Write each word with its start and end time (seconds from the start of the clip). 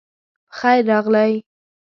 پخير 0.51 0.81
راغلئ 0.89 1.33